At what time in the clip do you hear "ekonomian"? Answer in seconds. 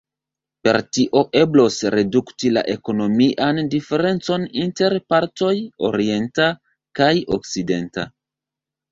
2.75-3.59